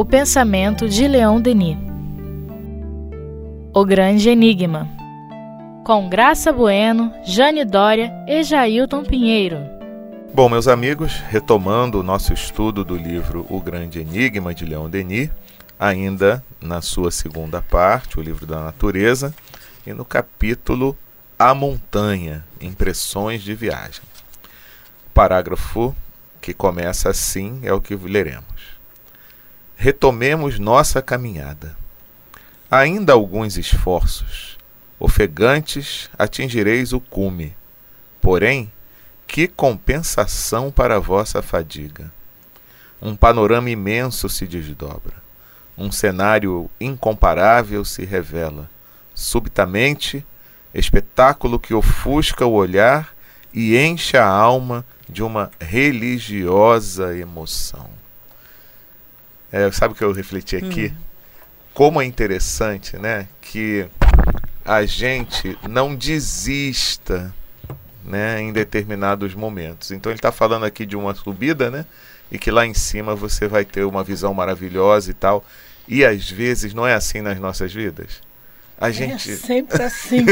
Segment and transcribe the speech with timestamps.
[0.00, 1.76] O pensamento de Leão Denis.
[3.74, 4.88] O Grande Enigma.
[5.84, 9.58] Com Graça Bueno, Jane Dória e Jailton Pinheiro.
[10.32, 15.30] Bom, meus amigos, retomando o nosso estudo do livro O Grande Enigma de Leão Denis,
[15.76, 19.34] ainda na sua segunda parte, o livro da natureza,
[19.84, 20.96] e no capítulo
[21.36, 24.02] A Montanha, Impressões de Viagem.
[25.08, 25.92] O parágrafo
[26.40, 28.77] que começa assim é o que leremos.
[29.80, 31.76] Retomemos nossa caminhada.
[32.68, 34.58] Ainda alguns esforços,
[34.98, 37.54] ofegantes, atingireis o cume.
[38.20, 38.72] Porém,
[39.24, 42.12] que compensação para a vossa fadiga!
[43.00, 45.14] Um panorama imenso se desdobra.
[45.76, 48.68] Um cenário incomparável se revela.
[49.14, 50.26] Subitamente,
[50.74, 53.14] espetáculo que ofusca o olhar
[53.54, 57.97] e enche a alma de uma religiosa emoção.
[59.50, 60.92] É, sabe o que eu refleti aqui?
[60.94, 61.02] Hum.
[61.72, 63.86] Como é interessante, né, que
[64.64, 67.34] a gente não desista,
[68.04, 69.90] né, em determinados momentos.
[69.90, 71.86] Então ele está falando aqui de uma subida, né,
[72.30, 75.44] e que lá em cima você vai ter uma visão maravilhosa e tal.
[75.86, 78.20] E às vezes não é assim nas nossas vidas.
[78.78, 80.26] A é gente sempre assim.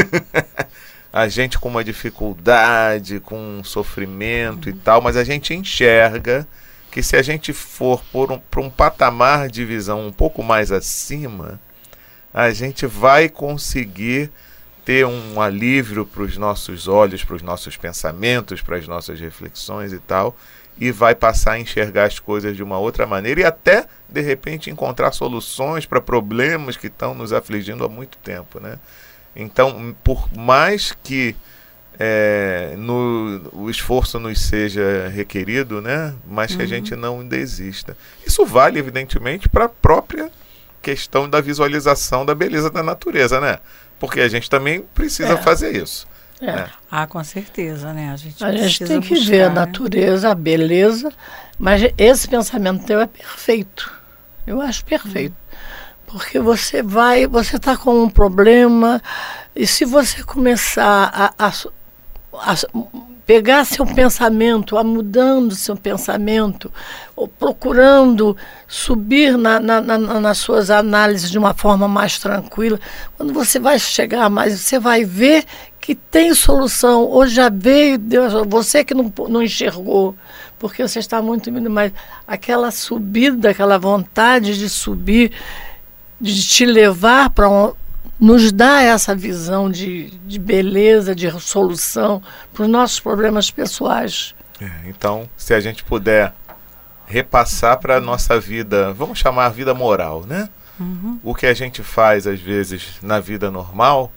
[1.11, 4.75] a gente com uma dificuldade, com um sofrimento uhum.
[4.75, 6.47] e tal, mas a gente enxerga
[6.97, 10.71] que se a gente for por um, por um patamar de visão um pouco mais
[10.71, 11.61] acima,
[12.33, 14.31] a gente vai conseguir
[14.83, 19.93] ter um alívio para os nossos olhos, para os nossos pensamentos, para as nossas reflexões
[19.93, 20.35] e tal,
[20.79, 24.71] e vai passar a enxergar as coisas de uma outra maneira e até, de repente,
[24.71, 28.59] encontrar soluções para problemas que estão nos afligindo há muito tempo.
[28.59, 28.79] Né?
[29.35, 31.35] Então, por mais que
[31.99, 36.13] é, no, o esforço nos seja requerido, né?
[36.27, 36.63] mas que uhum.
[36.63, 37.97] a gente não desista.
[38.25, 40.31] Isso vale, evidentemente, para a própria
[40.81, 43.59] questão da visualização da beleza da natureza, né?
[43.99, 45.37] Porque a gente também precisa é.
[45.37, 46.07] fazer isso.
[46.39, 46.45] É.
[46.45, 46.69] Né?
[46.89, 48.11] Ah, com certeza, né?
[48.11, 49.55] A gente, a gente tem que buscar, ver a né?
[49.55, 51.11] natureza, a beleza,
[51.57, 53.91] mas esse pensamento teu é perfeito.
[54.45, 55.35] Eu acho perfeito.
[56.05, 59.01] Porque você vai, você está com um problema,
[59.53, 61.51] e se você começar a, a,
[62.39, 62.55] a
[63.25, 66.71] pegar seu pensamento, a mudando seu pensamento,
[67.13, 72.79] ou procurando subir na, na, na, nas suas análises de uma forma mais tranquila,
[73.17, 75.43] quando você vai chegar mais, você vai ver
[75.81, 80.15] que tem solução, ou já veio, Deus, você que não, não enxergou,
[80.59, 81.93] porque você está muito mais.
[82.27, 85.31] Aquela subida, aquela vontade de subir,
[86.19, 87.73] de te levar para um,
[88.19, 92.21] nos dá essa visão de, de beleza, de solução
[92.53, 94.33] para os nossos problemas pessoais.
[94.59, 96.33] É, então, se a gente puder
[97.05, 100.49] repassar para a nossa vida, vamos chamar a vida moral, né?
[100.79, 101.19] Uhum.
[101.23, 104.11] O que a gente faz às vezes na vida normal,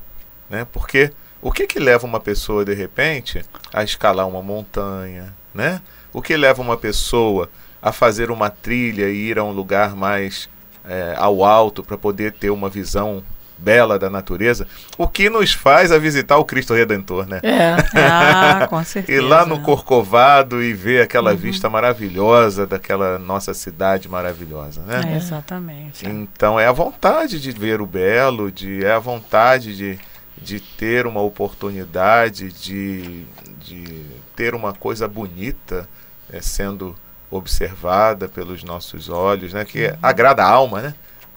[0.48, 0.66] né?
[0.72, 5.80] Porque o que que leva uma pessoa de repente a escalar uma montanha, né?
[6.12, 7.48] O que leva uma pessoa
[7.80, 10.48] a fazer uma trilha e ir a um lugar mais
[10.84, 13.22] é, ao alto para poder ter uma visão
[13.60, 14.66] bela da natureza,
[14.96, 17.40] o que nos faz a visitar o Cristo Redentor, né?
[17.42, 19.18] É, ah, com certeza.
[19.18, 21.36] e lá no Corcovado e ver aquela uhum.
[21.36, 25.12] vista maravilhosa daquela nossa cidade maravilhosa, né?
[25.12, 26.06] É, exatamente.
[26.06, 29.98] Então é a vontade de ver o belo, de, é a vontade de,
[30.40, 33.24] de ter uma oportunidade, de,
[33.62, 35.88] de ter uma coisa bonita
[36.32, 36.96] é, sendo
[37.30, 39.64] observada pelos nossos olhos, né?
[39.64, 39.96] Que uhum.
[40.02, 40.94] agrada a alma, né?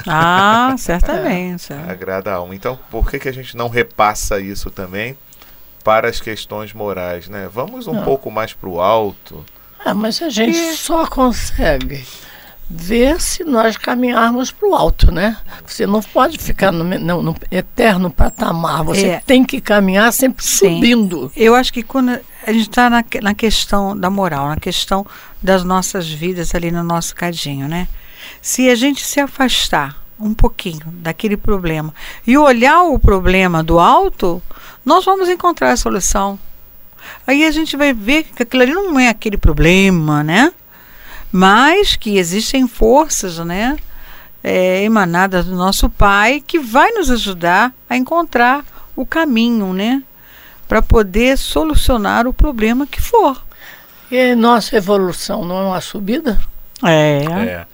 [0.08, 1.72] Ah, certamente.
[1.72, 2.56] É, agrada a alma.
[2.56, 5.18] Então, por que, que a gente não repassa isso também
[5.84, 7.50] para as questões morais, né?
[7.54, 8.04] Vamos um não.
[8.04, 9.46] pouco mais para o alto.
[9.84, 10.78] Ah, mas a gente e...
[10.78, 12.06] só consegue
[12.70, 15.38] ver se nós caminharmos para o alto, né?
[15.66, 19.24] Você não pode ficar no, no, no eterno patamar, você é.
[19.26, 20.76] tem que caminhar sempre Sim.
[20.76, 21.32] subindo.
[21.36, 25.06] Eu acho que quando a gente está na, na questão da moral, na questão
[25.42, 27.88] das nossas vidas ali no nosso cadinho, né?
[28.44, 31.94] Se a gente se afastar um pouquinho daquele problema
[32.28, 34.44] e olhar o problema do alto,
[34.84, 36.38] nós vamos encontrar a solução.
[37.26, 40.52] Aí a gente vai ver que aquilo ali não é aquele problema, né?
[41.32, 43.78] Mas que existem forças, né?
[44.44, 50.04] É, emanadas do nosso Pai que vai nos ajudar a encontrar o caminho, né?
[50.68, 53.42] Para poder solucionar o problema que for.
[54.12, 56.42] E nossa evolução não é uma subida?
[56.84, 57.24] É.
[57.24, 57.73] é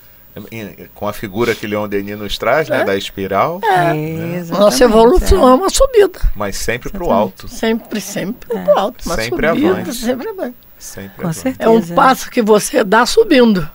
[0.95, 2.86] com a figura que Leon Denis nos traz, né, é.
[2.86, 3.59] da espiral.
[3.63, 3.94] É.
[3.94, 4.45] Né?
[4.50, 5.51] Nossa evolução é.
[5.51, 6.19] é uma subida.
[6.36, 7.47] Mas sempre para o alto.
[7.47, 8.62] Sempre, sempre é.
[8.62, 9.06] para o alto.
[9.06, 9.94] Uma sempre subida, avante.
[9.94, 10.56] Sempre avante.
[10.77, 11.39] Sempre com avante.
[11.39, 11.69] certeza.
[11.69, 13.69] É um passo que você dá subindo.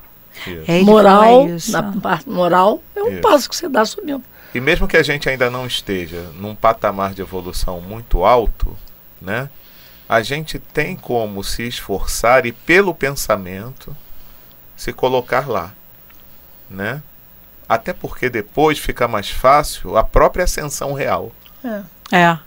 [0.46, 0.70] Isso.
[0.70, 1.72] É, moral, isso.
[1.72, 3.20] na parte moral, é um Isso.
[3.20, 4.22] passo que você dá subindo.
[4.54, 8.76] E mesmo que a gente ainda não esteja num patamar de evolução muito alto,
[9.20, 9.48] né?
[10.08, 13.96] A gente tem como se esforçar e pelo pensamento
[14.76, 15.72] se colocar lá,
[16.68, 17.02] né?
[17.68, 21.32] Até porque depois fica mais fácil a própria ascensão real,
[21.64, 21.82] É.
[22.12, 22.38] É.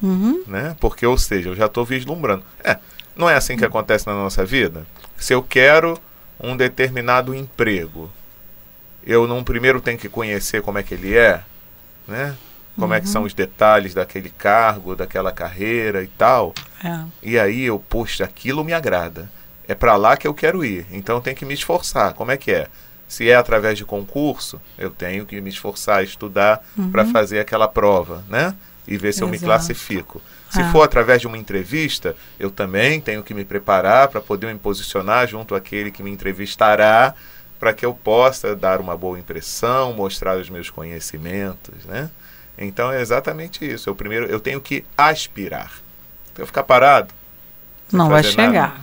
[0.00, 0.44] Uhum.
[0.46, 0.76] né?
[0.78, 2.44] Porque, ou seja, eu já estou vislumbrando.
[2.62, 2.78] É,
[3.16, 4.86] não é assim que acontece na nossa vida?
[5.16, 5.98] Se eu quero
[6.38, 8.10] um determinado emprego,
[9.02, 11.42] eu não primeiro tenho que conhecer como é que ele é,
[12.06, 12.36] né?
[12.78, 16.54] Como é que são os detalhes daquele cargo, daquela carreira e tal.
[16.84, 17.00] É.
[17.20, 19.28] E aí eu, poxa, aquilo me agrada.
[19.68, 20.86] É para lá que eu quero ir.
[20.90, 22.14] Então eu tenho que me esforçar.
[22.14, 22.66] Como é que é?
[23.06, 28.24] Se é através de concurso, eu tenho que me esforçar, estudar para fazer aquela prova,
[28.28, 28.54] né?
[28.86, 29.46] E ver se eu me Exato.
[29.50, 30.22] classifico.
[30.50, 30.72] Se Ah.
[30.72, 35.28] for através de uma entrevista, eu também tenho que me preparar para poder me posicionar
[35.28, 37.14] junto àquele que me entrevistará,
[37.60, 42.08] para que eu possa dar uma boa impressão, mostrar os meus conhecimentos, né?
[42.56, 43.88] Então é exatamente isso.
[43.90, 45.72] Eu primeiro eu tenho que aspirar.
[46.34, 47.12] Se eu ficar parado,
[47.92, 48.80] Não vai fazer nada,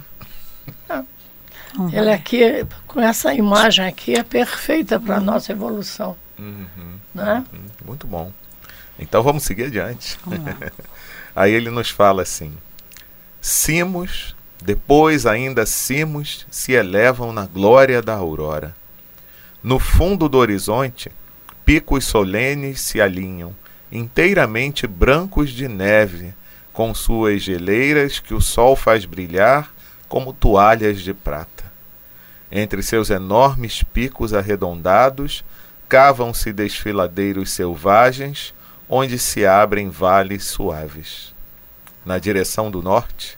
[1.92, 6.16] Ele aqui, com essa imagem aqui, é perfeita para a nossa evolução.
[6.40, 7.44] Uhum, Né?
[7.52, 8.32] uhum, muito bom.
[8.98, 10.18] Então vamos seguir adiante.
[10.26, 10.56] Vamos.
[11.36, 12.54] Aí ele nos fala assim:
[13.42, 18.76] Cimos, depois ainda cimos, se elevam na glória da aurora.
[19.62, 21.12] No fundo do horizonte,
[21.66, 23.56] picos solenes se alinham,
[23.92, 26.34] inteiramente brancos de neve,
[26.72, 29.75] com suas geleiras que o sol faz brilhar
[30.08, 31.66] como toalhas de prata.
[32.52, 35.44] Entre seus enormes picos arredondados,
[35.90, 38.54] cavam-se desfiladeiros selvagens,
[38.88, 41.34] onde se abrem vales suaves.
[42.06, 43.38] Na direção do norte,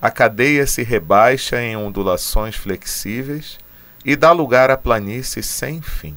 [0.00, 3.58] a cadeia se rebaixa em ondulações flexíveis
[4.04, 6.14] e dá lugar à planície sem fim.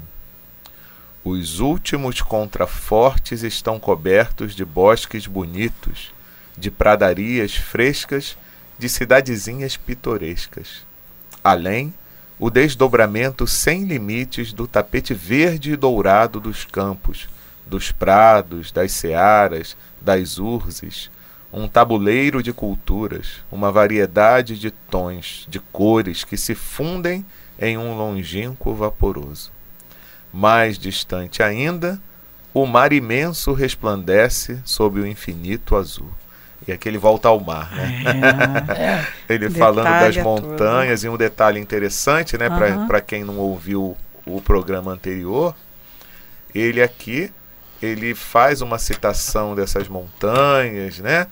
[1.23, 6.13] Os últimos contrafortes estão cobertos de bosques bonitos,
[6.57, 8.37] de pradarias frescas,
[8.77, 10.85] de cidadezinhas pitorescas.
[11.43, 11.93] Além,
[12.39, 17.27] o desdobramento sem limites do tapete verde e dourado dos campos,
[17.65, 21.09] dos prados, das searas, das urzes,
[21.51, 27.25] um tabuleiro de culturas, uma variedade de tons, de cores que se fundem
[27.59, 29.51] em um longínquo vaporoso.
[30.31, 31.99] Mais distante ainda,
[32.53, 36.11] o mar imenso resplandece sob o infinito azul.
[36.65, 38.03] E aqui ele volta ao mar, né?
[38.75, 39.07] É.
[39.33, 42.87] Ele falando das montanhas e um detalhe interessante, né, Aham.
[42.87, 43.95] para quem não ouviu
[44.25, 45.55] o programa anterior,
[46.53, 47.31] ele aqui
[47.81, 51.27] ele faz uma citação dessas montanhas, né,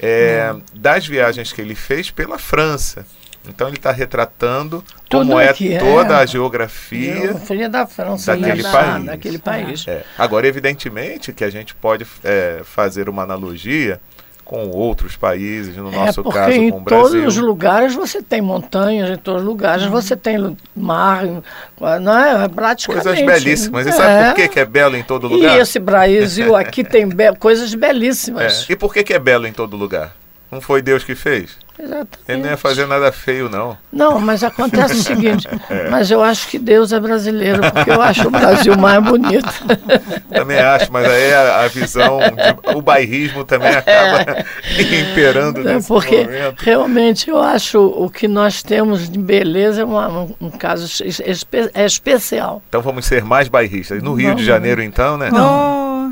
[0.00, 3.04] é, das viagens que ele fez pela França.
[3.48, 5.78] Então ele está retratando Tudo como é é.
[5.78, 7.34] toda a geografia.
[7.36, 9.04] Fria da França, daquele né, país.
[9.06, 9.88] daquele país.
[9.88, 13.98] É, Agora, evidentemente, que a gente pode é, fazer uma analogia
[14.50, 17.28] com outros países, no É nosso porque caso em com o todos Brasil.
[17.28, 21.22] os lugares você tem montanhas, em todos os lugares você tem mar,
[22.02, 22.48] não é?
[22.48, 23.04] Praticamente.
[23.04, 23.86] Coisas belíssimas.
[23.86, 23.92] E É.
[23.92, 25.56] sabe por que, que é belo em todo E lugar?
[25.60, 27.76] esse Brasil aqui tem be- coisas É.
[27.76, 28.66] belíssimas.
[28.68, 30.16] E por que, que é belo em todo lugar?
[30.50, 31.56] Não foi Deus que fez?
[31.82, 32.18] Exatamente.
[32.28, 33.76] Ele não ia fazer nada feio, não.
[33.92, 35.88] Não, mas acontece o seguinte, É.
[35.88, 39.48] mas eu acho que Deus é brasileiro, porque eu acho o Brasil mais bonito.
[40.30, 44.44] Também acho, mas aí a, a visão, de- o bairrismo também acaba
[44.78, 46.60] imperando É, nesse porque momento.
[46.62, 51.20] realmente eu acho o que nós temos de beleza é uma- um, um caso es-
[51.20, 52.62] espe- é especial.
[52.68, 54.02] Então vamos ser mais bairristas.
[54.02, 54.44] No Rio de Vamos.
[54.44, 55.30] Janeiro, então, né?
[55.32, 56.10] Oh,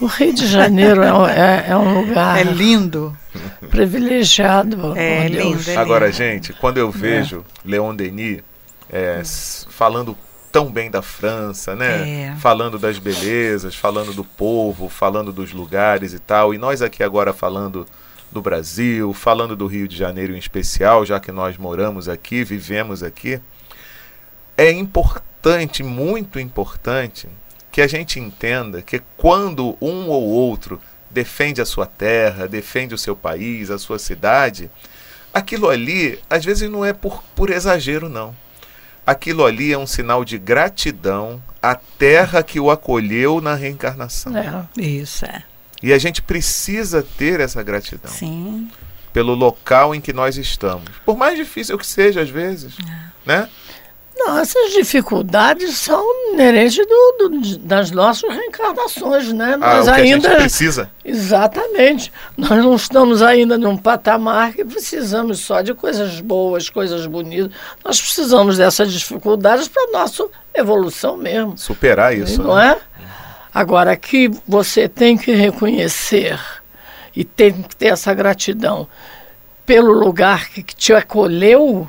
[0.00, 3.16] O Rio de Janeiro é, um- é- é um lugar é lindo.
[3.70, 4.96] privilegiado.
[4.96, 5.66] É por Deus.
[5.66, 6.16] lindo, é Agora, lindo.
[6.16, 8.42] gente, quando eu vejo Leon Denis
[8.90, 9.22] é,
[9.68, 10.16] falando
[10.50, 12.30] tão bem da França, né?
[12.30, 12.36] É.
[12.36, 17.32] Falando das belezas, falando do povo, falando dos lugares e tal, e nós aqui agora
[17.32, 17.86] falando
[18.30, 23.02] do Brasil, falando do Rio de Janeiro em especial, já que nós moramos aqui, vivemos
[23.02, 23.40] aqui,
[24.56, 27.28] é importante, muito importante,
[27.70, 30.80] que a gente entenda que quando um ou outro
[31.10, 34.70] defende a sua terra, defende o seu país, a sua cidade,
[35.32, 38.34] aquilo ali, às vezes não é por, por exagero, não.
[39.06, 44.36] Aquilo ali é um sinal de gratidão à terra que o acolheu na reencarnação.
[44.36, 44.66] É.
[44.76, 45.42] Isso, é.
[45.82, 48.70] E a gente precisa ter essa gratidão Sim.
[49.12, 50.90] pelo local em que nós estamos.
[51.06, 52.74] Por mais difícil que seja, às vezes.
[53.24, 53.48] Né?
[54.18, 59.54] Não, essas dificuldades são inerentes do, do, das nossas reencarnações, né?
[59.54, 60.28] Ah, Nós ainda.
[60.28, 60.90] A gente precisa.
[61.04, 62.12] Exatamente.
[62.36, 67.52] Nós não estamos ainda num patamar que precisamos só de coisas boas, coisas bonitas.
[67.84, 71.56] Nós precisamos dessas dificuldades para a nossa evolução mesmo.
[71.56, 72.42] Superar isso.
[72.42, 72.76] Não né?
[72.76, 73.04] é?
[73.54, 76.40] Agora, que você tem que reconhecer
[77.14, 78.88] e tem que ter essa gratidão
[79.64, 81.88] pelo lugar que te acolheu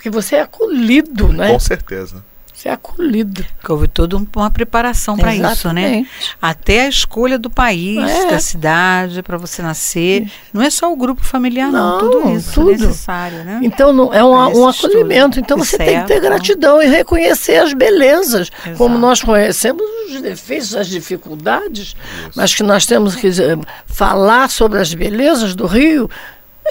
[0.00, 1.52] porque você é acolhido, né?
[1.52, 2.24] Com certeza.
[2.54, 3.44] Você é acolhido.
[3.62, 6.06] Que houve toda uma preparação para isso, né?
[6.40, 8.30] Até a escolha do país, é.
[8.30, 10.26] da cidade, para você nascer.
[10.54, 12.00] Não é só o grupo familiar, não.
[12.00, 12.70] não tudo isso tudo.
[12.70, 13.60] é necessário, né?
[13.62, 15.38] Então, não, é um, um acolhimento.
[15.38, 15.86] Então, você certo.
[15.86, 18.50] tem que ter gratidão e reconhecer as belezas.
[18.64, 18.78] Exato.
[18.78, 22.30] Como nós conhecemos os defeitos, as dificuldades, isso.
[22.34, 26.08] mas que nós temos que eh, falar sobre as belezas do Rio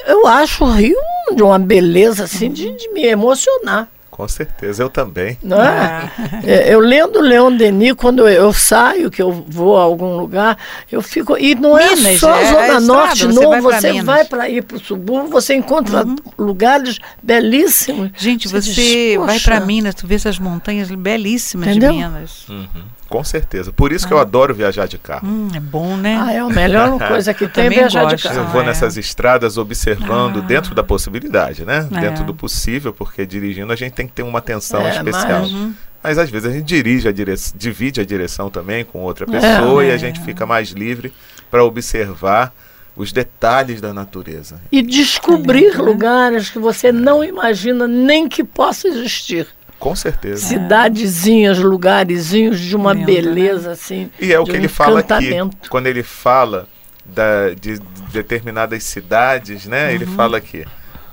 [0.08, 0.98] eu acho o Rio
[1.36, 3.88] de uma beleza assim de, de me emocionar.
[4.20, 5.38] Com certeza, eu também.
[5.42, 6.12] Não é?
[6.44, 10.58] é eu lendo Leon Denis, quando eu saio, que eu vou a algum lugar,
[10.92, 11.38] eu fico.
[11.38, 13.62] E não é Minas, só é, Zona é Norte, estrada, não.
[13.62, 16.18] Você vai para ir para o subúrbio, você encontra uhum.
[16.38, 18.12] lugares belíssimos.
[18.18, 21.94] Gente, você, você diz, vai para Minas, tu vê essas montanhas belíssimas Entendeu?
[21.94, 22.46] de Minas.
[22.50, 22.68] Uhum.
[23.10, 23.74] Com certeza.
[23.74, 24.08] Por isso ah.
[24.08, 24.22] que eu ah.
[24.22, 25.28] adoro viajar de carro.
[25.28, 26.18] Hum, é bom, né?
[26.22, 28.18] Ah, é a melhor coisa que tem viajar gosto.
[28.18, 28.38] de carro.
[28.38, 29.00] Eu vou ah, nessas é.
[29.00, 30.42] estradas observando ah.
[30.42, 31.88] dentro da possibilidade, né?
[31.92, 32.00] É.
[32.00, 35.42] Dentro do possível, porque dirigindo a gente tem que ter uma atenção é, especial.
[35.42, 35.74] Mas, uhum.
[36.04, 39.32] mas, às vezes a gente dirige a direção, divide a direção também com outra é,
[39.32, 39.98] pessoa e a é.
[39.98, 41.12] gente fica mais livre
[41.50, 42.54] para observar
[42.96, 44.60] os detalhes da natureza.
[44.72, 49.48] E descobrir lugares que você não imagina nem que possa existir.
[49.80, 50.46] Com certeza.
[50.46, 53.14] Cidadezinhas, lugarzinhos de uma Lindo, né?
[53.14, 53.74] beleza, né?
[53.74, 54.12] assim.
[54.20, 55.32] E é o que um ele fala aqui.
[55.70, 56.68] Quando ele fala
[57.06, 59.88] da, de, de determinadas cidades, né?
[59.88, 59.96] Uhum.
[59.96, 60.66] Ele fala aqui.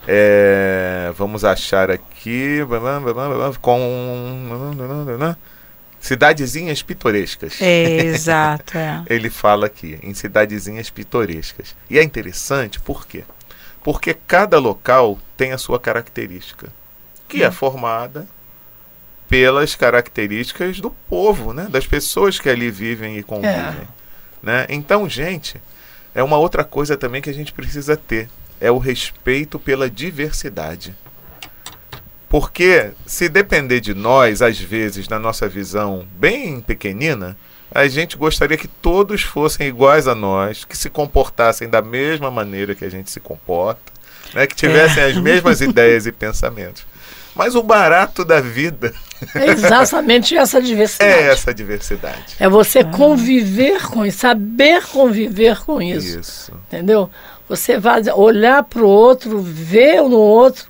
[0.09, 2.61] É, vamos achar aqui.
[3.61, 3.79] Com.
[6.01, 7.61] Cidadezinhas pitorescas.
[7.61, 8.77] É, exato.
[8.77, 9.03] É.
[9.11, 11.75] ele fala aqui, em cidadezinhas pitorescas.
[11.91, 13.25] E é interessante, por quê?
[13.83, 16.69] Porque cada local tem a sua característica,
[17.29, 17.49] que é hum.
[17.49, 18.29] é formada
[19.29, 21.67] pelas características do povo, né?
[21.69, 23.57] das pessoas que ali vivem e convivem.
[23.57, 23.87] É.
[24.43, 24.67] Né?
[24.69, 25.61] Então, gente,
[26.15, 28.29] é uma outra coisa também que a gente precisa ter:
[28.61, 30.95] é o respeito pela diversidade.
[32.29, 37.37] Porque se depender de nós, às vezes, na nossa visão bem pequenina,
[37.71, 42.75] a gente gostaria que todos fossem iguais a nós, que se comportassem da mesma maneira
[42.75, 43.93] que a gente se comporta,
[44.35, 44.47] né?
[44.47, 45.07] que tivessem é.
[45.07, 46.85] as mesmas ideias e pensamentos.
[47.37, 48.95] Mas o barato da vida.
[49.35, 51.13] É exatamente essa diversidade.
[51.13, 52.35] É essa diversidade.
[52.41, 56.19] É você conviver com isso, saber conviver com isso.
[56.19, 56.53] Isso.
[56.67, 57.11] Entendeu?
[57.49, 60.67] Você vai olhar para o outro, ver no outro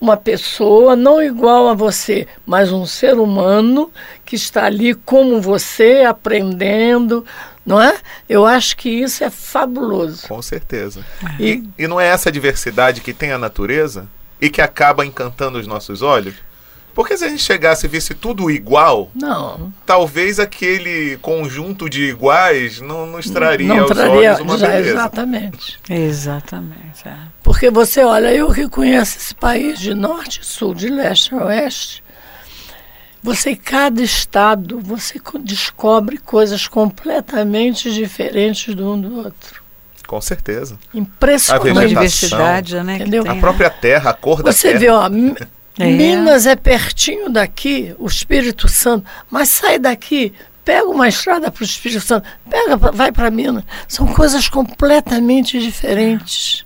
[0.00, 3.90] uma pessoa não igual a você, mas um ser humano
[4.24, 7.24] que está ali como você, aprendendo,
[7.64, 7.96] não é?
[8.28, 10.28] Eu acho que isso é fabuloso.
[10.28, 11.04] Com certeza.
[11.40, 14.06] E, e não é essa diversidade que tem a natureza?
[14.40, 16.34] E que acaba encantando os nossos olhos?
[16.96, 19.70] Porque se a gente chegasse e visse tudo igual, não.
[19.84, 24.90] talvez aquele conjunto de iguais não nos traria não, não traria, olhos uma já, beleza.
[24.90, 25.78] Exatamente.
[25.90, 27.06] Exatamente.
[27.06, 27.14] É.
[27.42, 32.02] Porque você olha, eu que conheço esse país de norte, sul, de leste a oeste,
[33.22, 39.65] você, em cada estado, você descobre coisas completamente diferentes do um do outro.
[40.06, 40.78] Com certeza.
[40.94, 41.78] Impressionante.
[41.78, 42.96] A diversidade, né?
[42.96, 43.24] Entendeu?
[43.26, 44.78] A própria terra, a cor da Você terra.
[44.78, 45.06] vê, ó,
[45.78, 45.86] é.
[45.90, 50.32] Minas é pertinho daqui, o Espírito Santo, mas sai daqui,
[50.64, 53.64] pega uma estrada para o Espírito Santo, pega, vai para Minas.
[53.88, 56.64] São coisas completamente diferentes.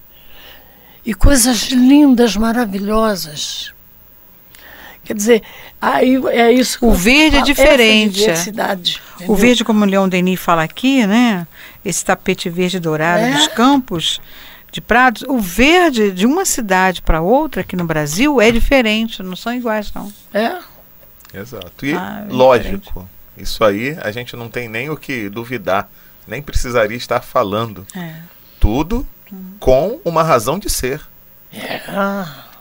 [1.04, 3.72] E coisas lindas, maravilhosas.
[5.10, 5.42] Quer dizer,
[5.80, 6.78] aí é isso.
[6.80, 8.26] O verde é diferente.
[9.26, 11.46] o verde, como o Leão Denis fala aqui, né?
[11.84, 13.32] Esse tapete verde dourado é.
[13.32, 14.20] dos campos
[14.72, 19.34] de prados, o verde de uma cidade para outra aqui no Brasil é diferente, não
[19.34, 20.12] são iguais, não.
[20.32, 20.58] É.
[21.34, 21.84] Exato.
[21.84, 23.08] E ah, é lógico, diferente.
[23.36, 25.88] isso aí a gente não tem nem o que duvidar,
[26.26, 27.86] nem precisaria estar falando.
[27.96, 28.14] É.
[28.60, 29.54] Tudo hum.
[29.58, 31.00] com uma razão de ser.
[31.52, 31.80] É.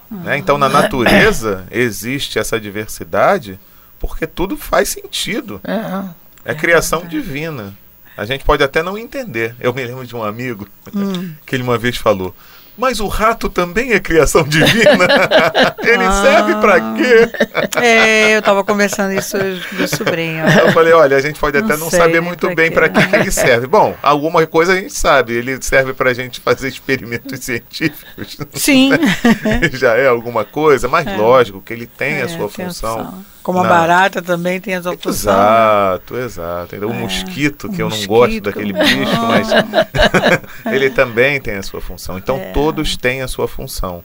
[0.10, 0.38] Né?
[0.38, 3.60] Então, na natureza existe essa diversidade
[4.00, 5.62] porque tudo faz sentido.
[5.64, 7.76] É, é criação divina.
[8.20, 9.56] A gente pode até não entender.
[9.62, 11.32] Eu me lembro de um amigo hum.
[11.46, 12.36] que ele uma vez falou:
[12.80, 15.06] mas o rato também é criação divina?
[15.84, 17.78] Ele ah, serve para quê?
[17.78, 19.38] É, eu estava conversando isso
[19.70, 20.46] com meu sobrinho.
[20.46, 23.06] Eu falei, olha, a gente pode até não, não saber muito pra bem para que,
[23.06, 23.68] que ele serve.
[23.68, 25.34] Bom, alguma coisa a gente sabe.
[25.34, 28.38] Ele serve para a gente fazer experimentos científicos.
[28.54, 28.92] Sim.
[29.74, 31.18] Já é alguma coisa, mas é.
[31.18, 33.26] lógico que ele tem é, a sua função.
[33.42, 35.34] Como a barata também tem a sua função.
[35.34, 36.76] Exato, exato.
[36.76, 36.94] O é.
[36.94, 39.48] mosquito, que eu não gosto daquele bicho, mas
[40.72, 42.18] ele também tem a sua função.
[42.18, 42.52] Então é.
[42.52, 44.04] todos têm a sua função.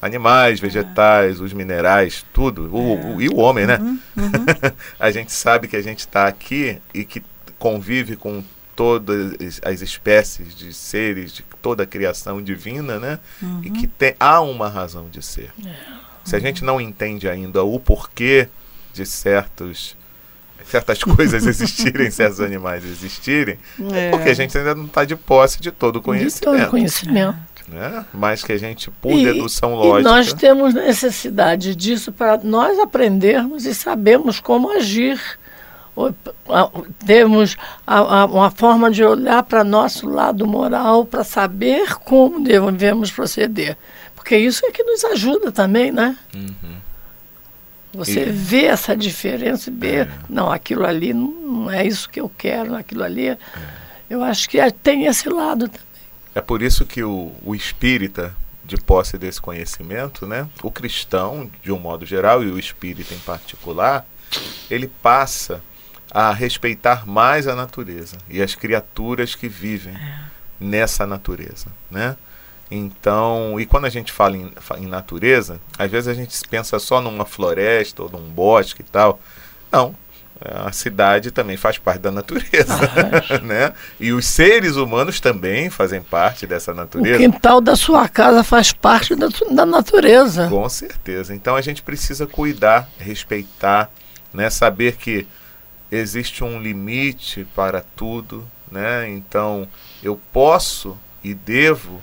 [0.00, 0.62] Animais, é.
[0.62, 2.68] vegetais, os minerais, tudo.
[2.74, 3.06] O, é.
[3.06, 3.78] o, e o homem, né?
[3.78, 4.72] Uhum, uhum.
[4.98, 7.22] a gente sabe que a gente está aqui e que
[7.58, 8.42] convive com
[8.74, 13.20] todas as espécies de seres, de toda a criação divina, né?
[13.40, 13.60] Uhum.
[13.62, 15.52] E que tem, há uma razão de ser.
[16.24, 18.48] Se a gente não entende ainda o porquê
[18.92, 19.96] de certos
[20.64, 23.58] certas coisas existirem, certos animais existirem,
[23.92, 24.10] é.
[24.10, 26.56] porque a gente ainda não está de posse de todo o conhecimento.
[26.56, 27.52] De todo conhecimento.
[27.68, 28.04] Né?
[28.12, 30.00] Mas que a gente, por e, dedução lógica.
[30.00, 35.20] E nós temos necessidade disso para nós aprendermos e sabermos como agir.
[37.06, 37.56] Temos
[38.30, 43.76] uma forma de olhar para nosso lado moral para saber como devemos proceder.
[44.14, 46.16] Porque isso é que nos ajuda também, né?
[46.34, 46.76] Uhum.
[47.94, 48.30] Você e...
[48.30, 50.08] vê essa diferença e vê, é.
[50.28, 53.28] não, aquilo ali não é isso que eu quero, aquilo ali.
[53.28, 53.38] É.
[54.08, 55.86] Eu acho que tem esse lado também.
[56.34, 58.34] É por isso que o, o espírita,
[58.64, 63.18] de posse desse conhecimento, né, o cristão, de um modo geral, e o espírita em
[63.18, 64.06] particular,
[64.70, 65.62] ele passa
[66.10, 70.18] a respeitar mais a natureza e as criaturas que vivem é.
[70.60, 72.16] nessa natureza, né?
[72.74, 77.02] Então, e quando a gente fala em, em, natureza, às vezes a gente pensa só
[77.02, 79.20] numa floresta ou num bosque e tal.
[79.70, 79.94] Não,
[80.40, 83.74] a cidade também faz parte da natureza, ah, né?
[84.00, 87.16] E os seres humanos também fazem parte dessa natureza.
[87.16, 90.48] O quintal da sua casa faz parte da, da natureza.
[90.48, 91.34] Com certeza.
[91.34, 93.90] Então a gente precisa cuidar, respeitar,
[94.32, 94.48] né?
[94.48, 95.26] Saber que
[95.90, 99.10] existe um limite para tudo, né?
[99.10, 99.68] Então
[100.02, 102.00] eu posso e devo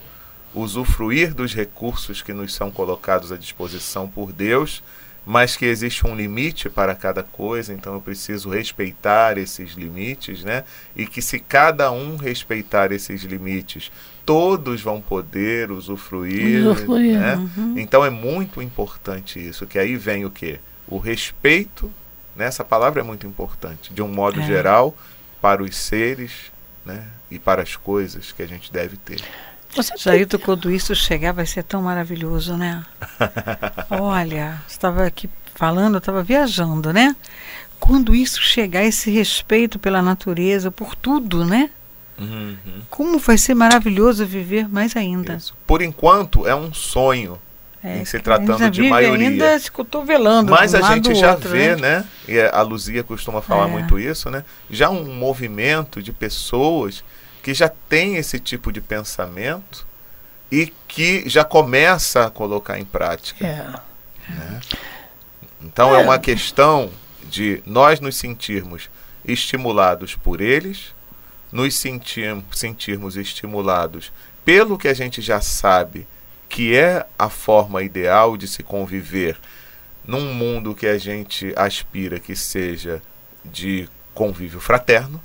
[0.54, 4.84] usufruir dos recursos que nos são colocados à disposição por Deus,
[5.26, 10.64] mas que existe um limite para cada coisa, então eu preciso respeitar esses limites, né?
[10.96, 13.92] E que se cada um respeitar esses limites,
[14.26, 17.36] todos vão poder usufruir, usufruir né?
[17.36, 17.76] Uhum.
[17.78, 20.60] Então é muito importante isso, que aí vem o que?
[20.88, 21.92] O respeito,
[22.36, 22.46] né?
[22.46, 24.46] essa palavra é muito importante, de um modo é.
[24.48, 24.98] geral,
[25.40, 26.52] para os seres,
[26.84, 27.06] né?
[27.30, 29.22] E para as coisas que a gente deve ter.
[29.76, 32.84] Você quando isso chegar, vai ser tão maravilhoso, né?
[33.90, 37.16] Olha, estava aqui falando, estava viajando, né?
[37.80, 41.70] Quando isso chegar, esse respeito pela natureza, por tudo, né?
[42.18, 42.58] Uhum.
[42.90, 45.36] Como vai ser maravilhoso viver mais ainda.
[45.36, 45.56] Isso.
[45.66, 47.40] Por enquanto, é um sonho.
[47.82, 49.30] É, em se tratando de maioria.
[49.30, 52.00] ainda se cotovelando Mas a gente já outro, vê, né?
[52.00, 52.06] né?
[52.28, 53.72] E a Luzia costuma falar é.
[53.72, 54.44] muito isso, né?
[54.70, 57.06] Já um movimento de pessoas
[57.42, 59.88] que já tem esse tipo de pensamento
[60.52, 63.46] e que já começa a colocar em prática.
[63.46, 64.32] É.
[64.32, 64.60] Né?
[65.62, 66.00] Então é.
[66.00, 66.92] é uma questão
[67.24, 68.90] de nós nos sentirmos
[69.24, 70.94] estimulados por eles,
[71.52, 74.12] nos sentir, sentirmos estimulados
[74.44, 76.08] pelo que a gente já sabe
[76.48, 79.38] que é a forma ideal de se conviver
[80.04, 83.02] num mundo que a gente aspira que seja
[83.46, 85.24] de convívio fraterno.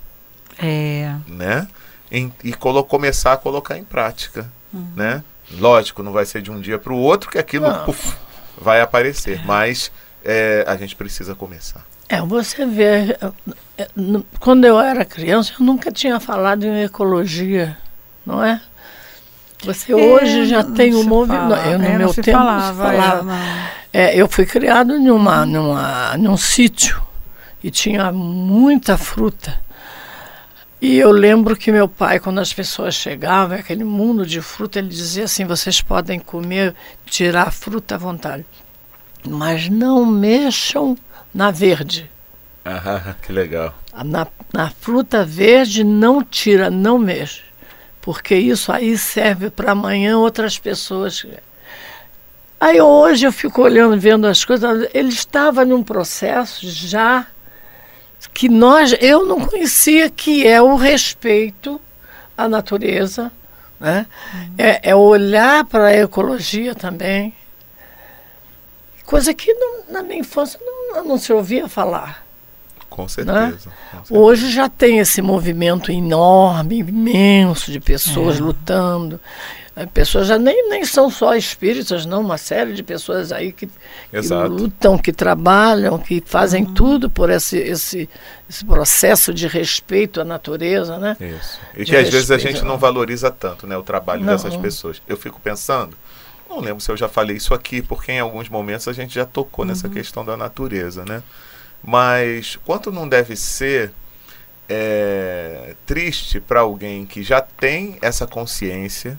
[0.58, 1.16] É.
[1.26, 1.66] Né?
[2.14, 4.48] Em, e colo começar a colocar em prática.
[4.72, 4.86] Uhum.
[4.94, 5.24] Né?
[5.58, 8.16] Lógico, não vai ser de um dia para o outro que aquilo puff,
[8.56, 9.90] vai aparecer, mas
[10.24, 11.84] é, a gente precisa começar.
[12.08, 13.16] É, você vê,
[13.76, 13.88] é,
[14.38, 17.76] quando eu era criança, eu nunca tinha falado em ecologia,
[18.24, 18.60] não é?
[19.64, 21.54] Você é, hoje já tem um movimento.
[21.66, 22.92] Eu no é, meu tempo falava.
[22.92, 23.38] falava.
[23.92, 27.02] É, eu fui criado numa, numa, num sítio
[27.62, 29.63] e tinha muita fruta.
[30.84, 34.88] E eu lembro que meu pai, quando as pessoas chegavam, aquele mundo de fruta, ele
[34.88, 36.74] dizia assim: vocês podem comer,
[37.06, 38.44] tirar a fruta à vontade,
[39.26, 40.94] mas não mexam
[41.32, 42.10] na verde.
[42.62, 43.74] Ah, que legal.
[44.04, 47.40] Na, na fruta verde não tira, não mexe,
[48.02, 51.24] porque isso aí serve para amanhã outras pessoas.
[52.60, 54.86] Aí hoje eu fico olhando, vendo as coisas.
[54.92, 57.26] Ele estava num processo já
[58.32, 61.80] que nós, eu não conhecia, que é o respeito
[62.36, 63.30] à natureza,
[63.78, 64.06] né?
[64.32, 64.54] Uhum.
[64.58, 67.34] É, é, olhar para a ecologia também,
[69.04, 72.24] coisa que não, na minha infância não, não se ouvia falar.
[72.88, 73.08] Com né?
[73.08, 73.52] certeza, né?
[73.90, 78.40] com certeza, Hoje já tem esse movimento enorme, imenso de pessoas é.
[78.40, 79.20] lutando.
[79.76, 83.66] As pessoas já nem, nem são só espíritas, não, uma série de pessoas aí que,
[83.66, 86.74] que lutam, que trabalham, que fazem uhum.
[86.74, 88.08] tudo por esse, esse,
[88.48, 91.16] esse processo de respeito à natureza, né?
[91.20, 91.58] Isso.
[91.74, 94.32] E de que às vezes a gente não valoriza tanto né, o trabalho não.
[94.32, 95.02] dessas pessoas.
[95.08, 95.96] Eu fico pensando,
[96.48, 99.26] não lembro se eu já falei isso aqui, porque em alguns momentos a gente já
[99.26, 99.70] tocou uhum.
[99.70, 101.20] nessa questão da natureza, né?
[101.82, 103.92] Mas quanto não deve ser
[104.68, 109.18] é, triste para alguém que já tem essa consciência,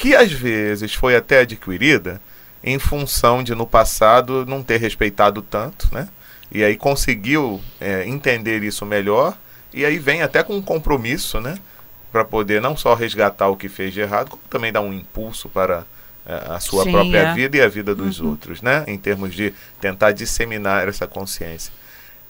[0.00, 2.22] que às vezes foi até adquirida
[2.64, 6.08] em função de no passado não ter respeitado tanto, né?
[6.50, 9.36] E aí conseguiu é, entender isso melhor
[9.74, 11.58] e aí vem até com um compromisso, né?
[12.10, 15.50] Para poder não só resgatar o que fez de errado, como também dar um impulso
[15.50, 15.84] para
[16.24, 17.34] é, a sua Sim, própria é.
[17.34, 18.30] vida e a vida dos uhum.
[18.30, 18.84] outros, né?
[18.88, 21.74] Em termos de tentar disseminar essa consciência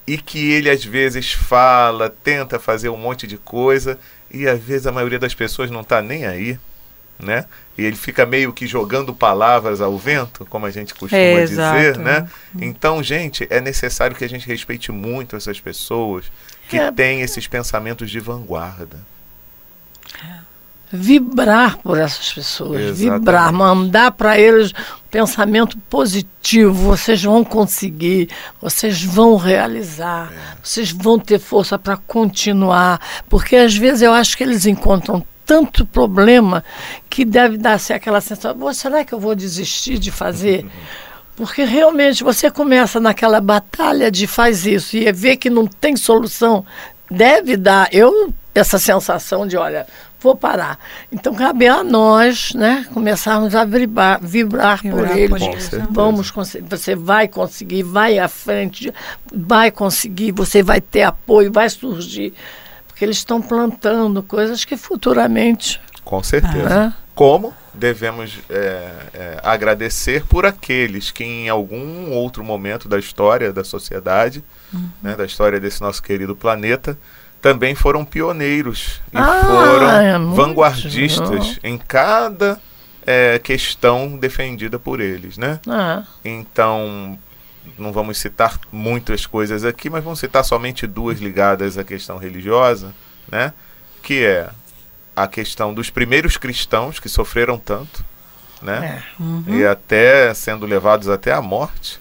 [0.08, 3.96] e que ele às vezes fala, tenta fazer um monte de coisa
[4.28, 6.58] e às vezes a maioria das pessoas não está nem aí,
[7.22, 7.46] né?
[7.76, 11.96] E ele fica meio que jogando palavras ao vento, como a gente costuma é, dizer,
[11.98, 12.28] né?
[12.60, 16.30] Então, gente, é necessário que a gente respeite muito essas pessoas
[16.68, 16.92] que é.
[16.92, 18.98] têm esses pensamentos de vanguarda.
[20.24, 20.50] É
[20.92, 23.18] vibrar por essas pessoas, Exatamente.
[23.18, 24.72] vibrar, mandar para eles
[25.10, 26.72] pensamento positivo.
[26.72, 28.28] Vocês vão conseguir,
[28.60, 30.56] vocês vão realizar, é.
[30.62, 35.84] vocês vão ter força para continuar, porque às vezes eu acho que eles encontram tanto
[35.84, 36.62] problema
[37.08, 40.64] que deve dar-se aquela sensação: será que eu vou desistir de fazer?
[41.34, 46.64] Porque realmente você começa naquela batalha de faz isso e vê que não tem solução,
[47.10, 47.88] deve dar.
[47.90, 49.88] Eu essa sensação de, olha,
[50.20, 50.78] vou parar.
[51.10, 55.70] Então cabe a nós, né, começarmos a vibrar, vibrar, vibrar por eles.
[55.90, 58.94] Vamos você vai conseguir, vai à frente,
[59.32, 62.34] vai conseguir, você vai ter apoio, vai surgir,
[63.00, 65.80] porque eles estão plantando coisas que futuramente.
[66.04, 66.94] Com certeza.
[67.14, 73.64] Como devemos é, é, agradecer por aqueles que em algum outro momento da história da
[73.64, 74.90] sociedade, uhum.
[75.00, 76.98] né, da história desse nosso querido planeta,
[77.40, 82.60] também foram pioneiros e ah, foram é vanguardistas em cada
[83.06, 85.58] é, questão defendida por eles, né?
[85.66, 86.02] Ah.
[86.22, 87.18] Então,
[87.78, 92.94] não vamos citar muitas coisas aqui, mas vamos citar somente duas ligadas à questão religiosa,
[93.30, 93.52] né?
[94.02, 94.50] Que é
[95.14, 98.04] a questão dos primeiros cristãos que sofreram tanto,
[98.62, 99.02] né?
[99.18, 99.22] É.
[99.22, 99.44] Uhum.
[99.48, 102.00] E até sendo levados até a morte,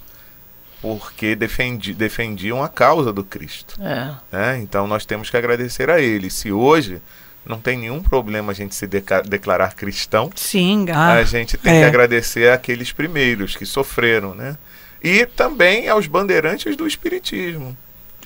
[0.82, 3.76] porque defendi, defendiam a causa do Cristo.
[3.82, 4.16] É.
[4.32, 4.60] Né?
[4.60, 6.34] Então nós temos que agradecer a eles.
[6.34, 7.02] Se hoje
[7.46, 11.80] não tem nenhum problema a gente se declarar cristão, Sim, ah, a gente tem é.
[11.82, 14.58] que agradecer àqueles primeiros que sofreram, né?
[15.04, 17.78] E também aos bandeirantes do Espiritismo.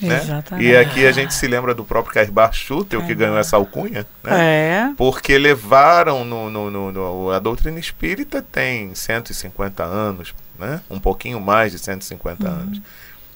[0.02, 0.18] Né?
[0.18, 0.68] Exatamente.
[0.68, 3.06] E aqui a gente se lembra do próprio Cairbar Schutel, é.
[3.06, 4.32] que ganhou essa alcunha, né?
[4.32, 4.94] É.
[4.98, 10.82] Porque levaram no, no, no, no, A doutrina espírita tem 150 anos, né?
[10.90, 12.54] um pouquinho mais de 150 uhum.
[12.54, 12.82] anos.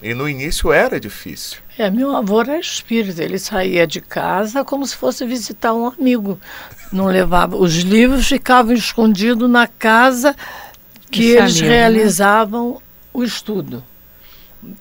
[0.02, 1.60] E no início era difícil.
[1.78, 6.40] É, meu avô era espírita, ele saía de casa como se fosse visitar um amigo.
[6.92, 7.56] Não levava.
[7.56, 10.36] Os livros ficavam escondidos na casa
[11.10, 11.68] que eles amigo, né?
[11.70, 12.80] realizavam né?
[13.18, 13.84] O estudo.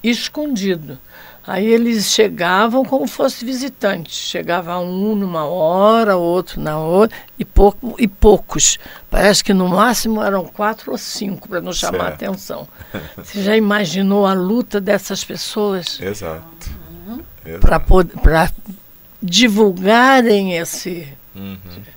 [0.02, 0.98] Escondido.
[1.46, 4.14] Aí eles chegavam como fosse visitantes.
[4.14, 8.78] Chegava um numa hora, outro na outra, e, pouco, e poucos.
[9.08, 12.10] Parece que no máximo eram quatro ou cinco para não chamar certo.
[12.10, 12.68] a atenção.
[13.16, 15.98] Você já imaginou a luta dessas pessoas?
[15.98, 16.70] Exato.
[17.06, 17.22] Uhum.
[18.22, 18.52] Para
[19.22, 21.08] divulgarem esse.
[21.34, 21.95] Uhum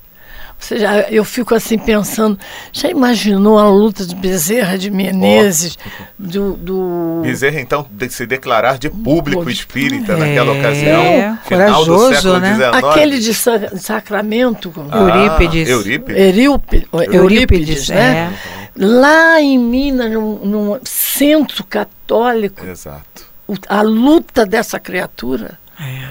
[0.60, 2.38] você já, eu fico assim pensando,
[2.74, 5.78] já imaginou a luta de Bezerra de Menezes?
[5.80, 6.04] Oh.
[6.20, 11.86] Do, do, Bezerra, então, de se declarar de público espírita é, naquela ocasião, é, final
[11.86, 12.56] do século né?
[12.56, 12.74] XIX.
[12.74, 13.34] Aquele de
[13.80, 15.70] Sacramento, ah, Eurípides.
[15.70, 16.18] Eurípides.
[16.18, 18.34] Eurípides, Eurípides né?
[18.34, 18.60] É.
[18.76, 22.66] Lá em Minas, num, num centro católico.
[22.66, 23.26] Exato.
[23.70, 25.58] a luta dessa criatura.
[25.80, 26.10] É.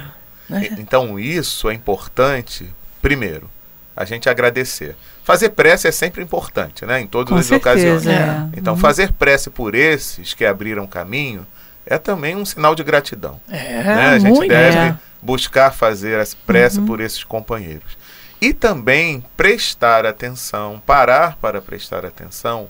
[0.48, 0.70] Né?
[0.78, 2.66] Então, isso é importante,
[3.02, 3.50] primeiro,
[3.98, 4.94] a gente agradecer.
[5.24, 7.00] Fazer prece é sempre importante, né?
[7.00, 8.06] Em todas Com as certeza, ocasiões.
[8.06, 8.48] É.
[8.56, 8.78] Então, uhum.
[8.78, 11.44] fazer prece por esses que abriram caminho
[11.84, 13.40] é também um sinal de gratidão.
[13.50, 14.06] É, né?
[14.11, 14.96] A gente muito, deve é.
[15.20, 16.87] buscar fazer as prece uhum.
[16.87, 17.98] por esses companheiros.
[18.40, 22.68] E também prestar atenção, parar para prestar atenção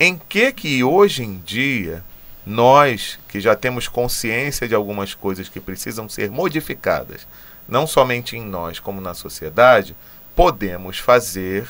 [0.00, 2.02] em que que hoje em dia
[2.46, 7.26] nós, que já temos consciência de algumas coisas que precisam ser modificadas,
[7.68, 9.94] não somente em nós, como na sociedade,
[10.34, 11.68] podemos fazer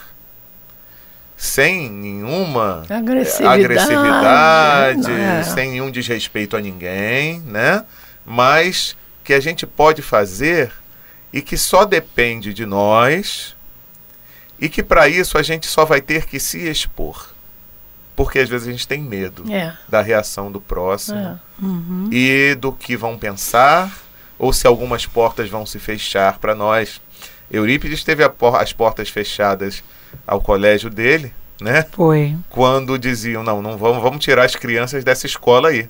[1.36, 5.42] sem nenhuma agressividade, agressividade é.
[5.42, 7.84] sem nenhum desrespeito a ninguém, né?
[8.24, 10.72] Mas que a gente pode fazer
[11.32, 13.56] e que só depende de nós
[14.60, 17.30] E que para isso a gente só vai ter que se expor.
[18.14, 19.76] Porque às vezes a gente tem medo É.
[19.88, 21.36] da reação do próximo É.
[21.60, 22.08] Uhum.
[22.12, 23.92] e do que vão pensar
[24.38, 27.00] ou se algumas portas vão se fechar para nós.
[27.52, 29.82] Eurípides teve por- as portas fechadas
[30.26, 31.86] ao colégio dele, né?
[31.92, 32.34] Foi.
[32.48, 35.88] Quando diziam não, não vamos, vamos tirar as crianças dessa escola aí,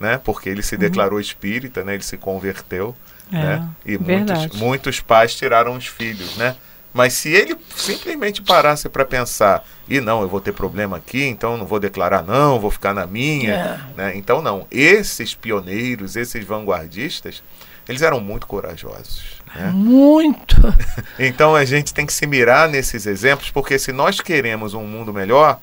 [0.00, 0.18] né?
[0.24, 1.94] Porque ele se declarou espírita, né?
[1.94, 2.94] Ele se converteu,
[3.32, 3.38] Uhum.
[3.38, 3.68] É, né?
[3.86, 4.40] E verdade.
[4.40, 6.54] muitos, muitos pais tiraram os filhos, né?
[6.92, 11.56] Mas se ele simplesmente parasse para pensar, e não, eu vou ter problema aqui, então
[11.56, 13.80] não vou declarar não, vou ficar na minha, É.
[13.96, 14.12] né?
[14.16, 17.42] Então não, esses pioneiros, esses vanguardistas,
[17.88, 19.70] eles eram muito corajosos, né?
[19.74, 20.56] Muito.
[21.18, 25.12] Então a gente tem que se mirar nesses exemplos, porque se nós queremos um mundo
[25.12, 25.60] melhor,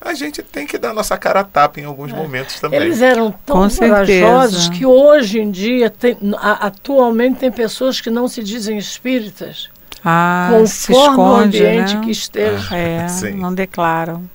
[0.00, 2.80] a gente tem que dar nossa cara a tapa em alguns momentos também.
[2.80, 2.82] É.
[2.84, 4.26] Eles eram tão Com certeza.
[4.26, 9.68] corajosos que hoje em dia, tem, a- atualmente, tem pessoas que não se dizem espíritas,
[10.04, 12.00] Ah, se conforme o esconde, ambiente né?
[12.04, 12.74] que esteja.
[12.76, 13.32] É, Sim.
[13.32, 14.28] não declaram.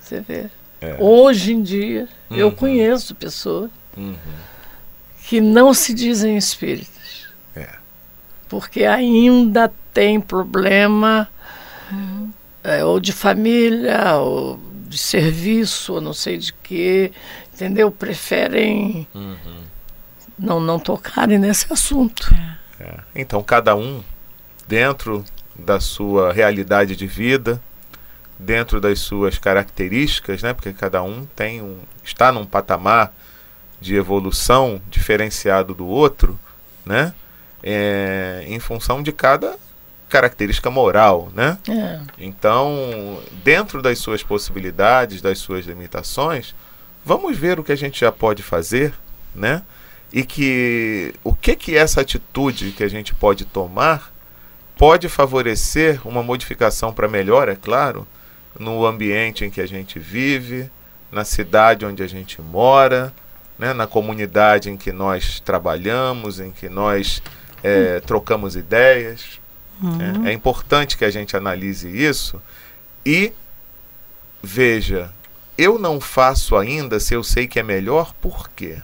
[0.00, 0.44] Você vê.
[0.80, 0.96] É.
[1.00, 2.54] Hoje em dia, eu Uhum.
[2.54, 4.14] conheço pessoas Uhum.
[5.26, 6.97] que não se dizem espíritas.
[8.48, 8.50] É.
[8.50, 11.28] Porque ainda tem problema
[12.62, 17.12] é, ou de família, ou de serviço, ou não sei de quê,
[17.54, 17.90] entendeu?
[17.90, 19.36] Preferem Uhum.
[20.38, 22.34] não, não tocarem nesse assunto.
[22.80, 23.00] É.
[23.14, 24.02] Então cada um,
[24.66, 25.24] dentro
[25.58, 27.60] da sua realidade de vida,
[28.38, 30.54] dentro das suas características, né?
[30.54, 33.12] Porque cada um tem um, está num patamar
[33.80, 36.38] de evolução diferenciado do outro,
[36.86, 37.12] né?
[37.62, 39.56] É, em função de cada
[40.08, 41.58] característica moral, né?
[41.68, 42.00] É.
[42.18, 46.54] Então, dentro das suas possibilidades, das suas limitações,
[47.04, 48.94] vamos ver o que a gente já pode fazer,
[49.34, 49.62] né?
[50.12, 54.12] E que o que que essa atitude que a gente pode tomar
[54.76, 58.06] pode favorecer uma modificação para melhor, é claro,
[58.58, 60.70] no ambiente em que a gente vive,
[61.10, 63.12] na cidade onde a gente mora,
[63.58, 63.72] né?
[63.72, 67.20] na comunidade em que nós trabalhamos, em que nós
[67.62, 69.40] eh, trocamos ideias.
[69.82, 70.26] Uhum.
[70.26, 72.42] É, é importante que a gente analise isso
[73.06, 73.32] e
[74.42, 75.10] veja,
[75.56, 78.78] eu não faço ainda se eu sei que é melhor, por quê?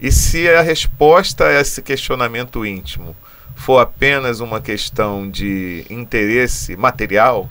[0.00, 3.16] E se a resposta a esse questionamento íntimo
[3.56, 7.50] for apenas uma questão de interesse material,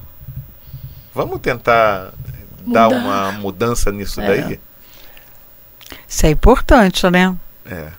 [1.13, 2.13] vamos tentar
[2.65, 2.97] dar Mudar.
[2.97, 4.27] uma mudança nisso É.
[4.27, 4.59] daí?
[6.07, 7.35] Isso é importante, né?
[7.65, 7.91] É.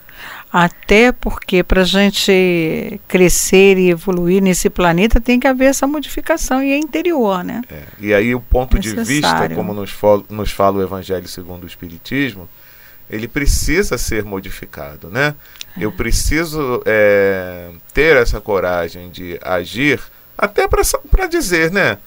[0.52, 6.62] Até porque para a gente crescer e evoluir nesse planeta tem que haver essa modificação
[6.62, 7.62] e é interior, né?
[7.70, 9.56] É, E aí o ponto de vista, Necessário.
[9.56, 9.92] como nos,
[10.30, 12.48] nos fala o Evangelho segundo o Espiritismo,
[13.10, 15.34] ele precisa ser modificado, né?
[15.78, 20.00] Eu preciso é, ter essa coragem de agir,
[20.36, 21.98] até para dizer, né?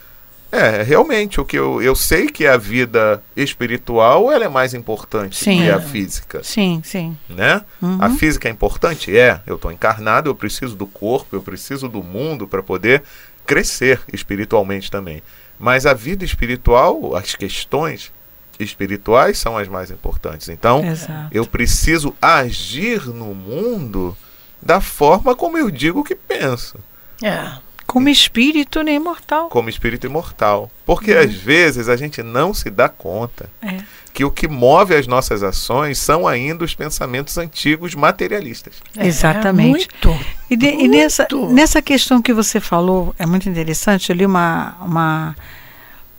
[0.51, 5.37] É, realmente, o que eu, eu sei que a vida espiritual ela é mais importante
[5.37, 5.59] Sim.
[5.59, 7.17] que a física, Sim, sim.
[7.29, 7.63] né?
[7.81, 7.97] Uhum.
[8.01, 9.17] A física é importante?
[9.17, 9.39] É.
[9.47, 13.01] Eu estou encarnado, eu preciso do corpo, eu preciso do mundo para poder
[13.45, 15.23] crescer espiritualmente também.
[15.57, 18.11] Mas a vida espiritual, as questões
[18.59, 20.49] espirituais são as mais importantes.
[20.49, 21.29] Então, Exato.
[21.31, 24.17] eu preciso agir no mundo
[24.61, 26.77] da forma como eu digo que penso,
[27.23, 27.51] É.
[27.91, 29.49] Como espírito né, imortal.
[29.49, 30.71] como espírito imortal.
[30.85, 33.77] Porque às vezes a gente não se dá conta É.
[34.13, 38.75] que o que move as nossas ações são ainda os pensamentos antigos materialistas.
[38.97, 39.87] É, Exatamente.
[40.03, 40.25] Muito.
[40.49, 41.53] E, de- e nessa, Muito.
[41.53, 45.35] nessa questão que você falou, é muito interessante, eu li uma, uma,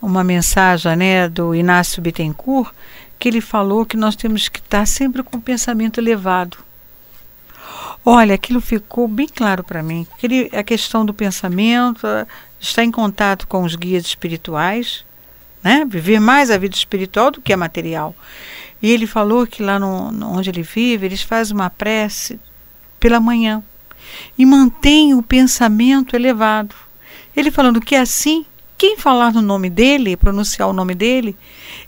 [0.01, 2.71] uma mensagem né, do Inácio Bittencourt,
[3.19, 6.57] que ele falou que nós temos que estar sempre com o pensamento elevado.
[8.05, 10.05] Olha, aquilo ficou bem claro para mim.
[10.51, 12.27] a questão do pensamento, a-
[12.59, 15.05] estar em contato com os guias espirituais,
[15.63, 15.85] né?
[15.85, 18.15] viver mais a vida espiritual do que a material.
[18.81, 22.39] E ele falou que lá no- onde ele vive, eles fazem uma prece
[22.99, 23.63] pela manhã
[24.37, 26.75] e mantém o pensamento elevado.
[27.35, 28.45] Ele falando que assim,
[28.77, 31.35] quem falar no nome dele, pronunciar o nome dele,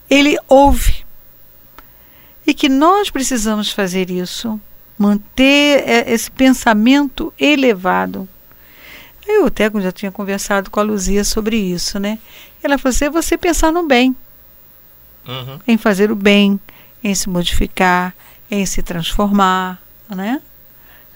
[0.10, 1.06] ele ouve.
[2.48, 4.60] E que nós precisamos fazer isso,
[4.98, 8.28] manter eh, esse pensamento elevado.
[9.28, 12.20] Eu até já tinha conversado com a Luzia sobre isso, né?
[12.64, 14.16] Ela falou assim, é você pensar no bem
[15.28, 15.60] Uhum.
[15.68, 16.60] em fazer o bem,
[17.04, 18.14] em se modificar,
[18.50, 20.40] em se transformar, né?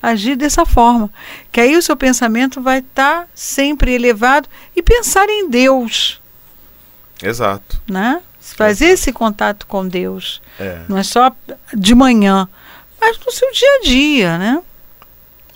[0.01, 1.11] Agir dessa forma,
[1.51, 6.19] que aí o seu pensamento vai estar sempre elevado e pensar em Deus,
[7.21, 7.81] Exato.
[7.87, 8.21] né?
[8.39, 10.81] Fazer esse contato com Deus, É.
[10.89, 11.31] não é só
[11.75, 12.47] de manhã,
[12.99, 14.63] mas no seu dia a dia, né?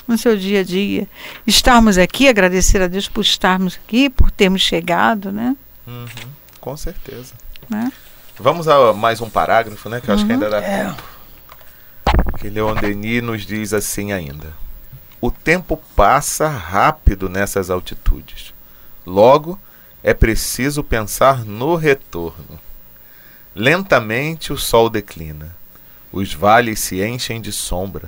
[0.06, 1.08] no seu dia a dia.
[1.48, 5.56] Estarmos aqui, agradecer a Deus por estarmos aqui, por termos chegado, né?
[5.88, 6.06] Uhum,
[6.60, 7.34] com certeza.
[7.70, 7.92] né?
[8.38, 10.02] Vamos a mais um parágrafo, né?
[10.02, 10.44] Que eu acho que Uhum.
[10.44, 10.84] ainda dá É.
[10.86, 11.04] tempo.
[12.40, 14.52] Que Leon Denis nos diz assim ainda.
[15.22, 18.54] O tempo passa rápido nessas altitudes.
[19.06, 19.58] Logo,
[20.04, 22.60] é preciso pensar no retorno.
[23.56, 25.56] Lentamente o sol declina.
[26.14, 28.08] Os vales se enchem de sombra.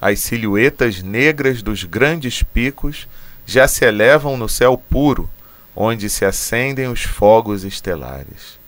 [0.00, 3.06] As silhuetas negras dos grandes picos
[3.44, 5.28] já se elevam no céu puro,
[5.74, 8.56] onde se acendem os fogos estelares.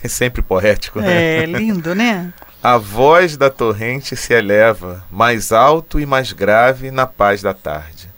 [0.00, 1.42] É sempre poético, né?
[1.42, 2.32] É lindo, né?
[2.62, 8.08] A voz da torrente se eleva, mais alto e mais grave na paz da tarde.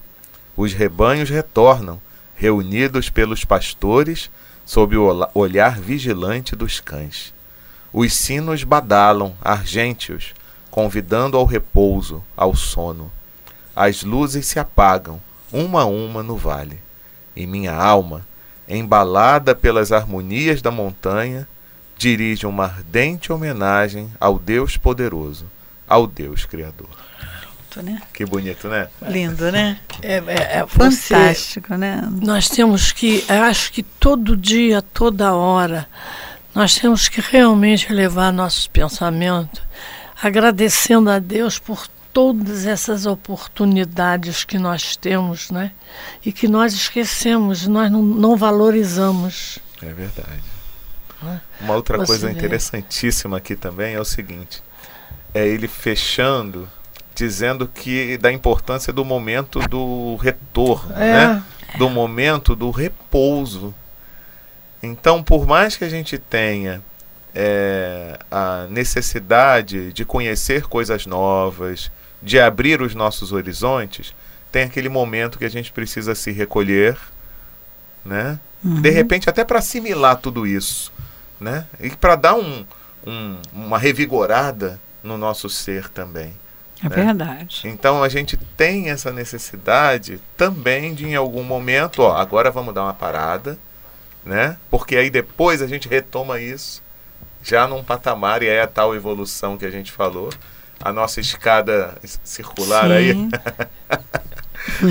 [0.55, 1.99] Os rebanhos retornam,
[2.37, 4.31] reunidos pelos pastores,
[4.67, 7.33] sob o olhar vigilante dos cães.
[7.93, 10.33] Os sinos badalam, argênteos,
[10.71, 13.11] convidando ao repouso, ao sono.
[13.75, 15.21] As luzes se apagam,
[15.53, 16.81] uma a uma no vale.
[17.35, 18.27] E minha alma,
[18.69, 21.49] embalada pelas harmonias da montanha,
[21.97, 25.47] dirige uma ardente homenagem ao Deus poderoso,
[25.89, 26.89] ao Deus criador.
[27.77, 28.01] né?
[28.13, 28.89] Que bonito, né?
[29.03, 29.79] Lindo, né?
[30.03, 32.03] É, é, é você- Fantástico, né?
[32.23, 35.87] Nós temos que, acho que todo dia, toda hora,
[36.55, 39.61] nós temos que realmente levar nossos pensamentos
[40.23, 45.73] agradecendo a Deus por todas essas oportunidades que nós temos, né?
[46.25, 49.59] E que nós esquecemos, nós não, não valorizamos.
[49.81, 50.43] É verdade.
[51.23, 51.41] Né?
[51.61, 52.33] Uma outra Você coisa vê.
[52.33, 54.63] interessantíssima aqui também é o seguinte:
[55.33, 56.69] é ele fechando,
[57.15, 61.43] dizendo que da importância do momento do retorno, né?
[61.79, 63.75] Do momento do repouso.
[64.83, 66.83] Então, por mais que a gente tenha
[67.35, 71.91] é, a necessidade de conhecer coisas novas,
[72.23, 74.15] de abrir os nossos horizontes,
[74.51, 76.97] tem aquele momento que a gente precisa se recolher,
[78.05, 78.39] né?
[78.65, 78.81] Uhum.
[78.81, 80.93] De repente, até para assimilar tudo isso,
[81.39, 81.67] né?
[81.79, 82.65] E para dar um,
[83.07, 86.35] um- uma revigorada no nosso ser também.
[86.83, 86.97] É né?
[86.97, 87.63] verdade.
[87.65, 92.85] Então a gente tem essa necessidade também de em algum momento, ó, agora vamos dar
[92.85, 93.59] uma parada,
[94.25, 94.57] né?
[94.71, 96.83] Porque aí depois a gente retoma isso
[97.43, 100.31] já num patamar e é a tal evolução que a gente falou,
[100.79, 103.31] a nossa escada circular aí, Sim.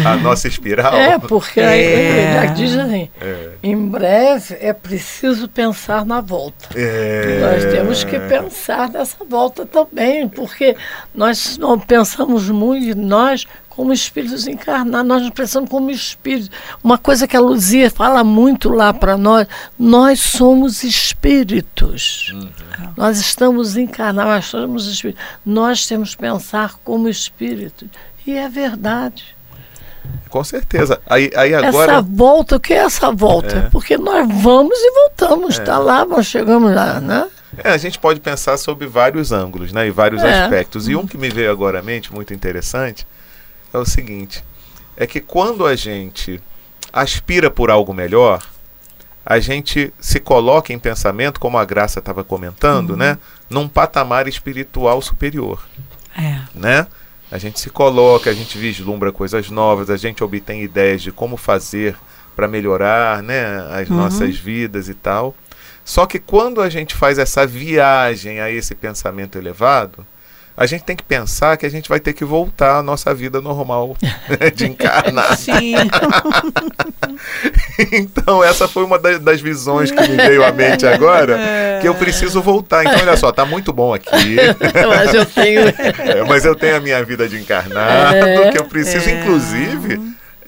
[0.05, 0.93] a nossa espiral.
[0.95, 2.43] É, porque É.
[2.43, 3.49] ele diz assim, É.
[3.63, 6.69] em breve é preciso pensar na volta.
[6.75, 7.39] É.
[7.41, 10.75] Nós temos que pensar nessa volta também, porque
[11.13, 16.49] nós não pensamos muito, nós como espíritos encarnados, nós não pensamos como espíritos.
[16.83, 22.35] Uma coisa que a Luzia fala muito lá para nós, nós somos espíritos.
[22.97, 25.23] Nós estamos encarnados, nós somos espíritos.
[25.45, 27.87] Nós temos que pensar como espíritos.
[28.27, 29.23] E é verdade.
[30.29, 30.99] Com certeza.
[31.07, 31.93] Aí, aí agora.
[31.93, 33.57] Essa volta, o que é essa volta?
[33.57, 33.61] É.
[33.69, 37.27] Porque nós vamos e voltamos, está lá, nós chegamos lá, né?
[37.63, 39.87] É, a gente pode pensar sobre vários ângulos, né?
[39.87, 40.43] E vários É.
[40.43, 40.87] aspectos.
[40.87, 43.07] E um que me veio agora à mente, muito interessante,
[43.73, 44.43] é o seguinte:
[44.95, 46.39] é que quando a gente
[46.93, 48.41] aspira por algo melhor,
[49.25, 53.17] a gente se coloca em pensamento, como a Graça estava comentando, né?
[53.49, 55.63] Num patamar espiritual superior,
[56.17, 56.39] É.
[56.53, 56.87] né?
[57.31, 61.37] A gente se coloca, a gente vislumbra coisas novas, a gente obtém ideias de como
[61.37, 61.95] fazer
[62.35, 63.97] para melhorar, né, as Uhum.
[63.97, 65.35] nossas vidas e tal.
[65.85, 70.05] Só que quando a gente faz essa viagem a esse pensamento elevado,
[70.61, 73.39] a gente tem que pensar que a gente vai ter que voltar à nossa vida
[73.39, 73.95] normal
[74.53, 75.37] de encarnar.
[75.37, 75.75] Sim.
[77.91, 81.37] Então, essa foi uma da- das visões que me veio à mente agora,
[81.81, 82.83] que eu preciso voltar.
[82.83, 84.35] Então, olha só, tá muito bom aqui.
[84.89, 85.61] Mas eu tenho.
[85.69, 89.13] É, mas eu tenho a minha vida de encarnado, É, que eu preciso, é.
[89.19, 89.99] inclusive,